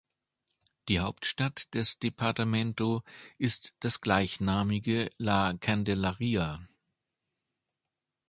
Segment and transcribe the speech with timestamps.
[0.89, 3.03] Die Hauptstadt des Departamento
[3.37, 6.67] ist das gleichnamige La Candelaria.